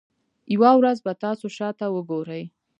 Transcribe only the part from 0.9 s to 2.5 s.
به تاسو شاته وګورئ.